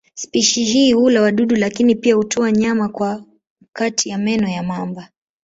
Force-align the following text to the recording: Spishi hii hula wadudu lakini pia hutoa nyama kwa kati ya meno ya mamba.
Spishi 0.13 0.63
hii 0.65 0.93
hula 0.93 1.21
wadudu 1.21 1.55
lakini 1.55 1.95
pia 1.95 2.15
hutoa 2.15 2.51
nyama 2.51 2.89
kwa 2.89 3.23
kati 3.73 4.09
ya 4.09 4.17
meno 4.17 4.47
ya 4.49 4.63
mamba. 4.63 5.09